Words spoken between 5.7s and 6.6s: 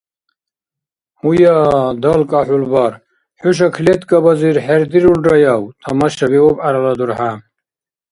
тамашабиуб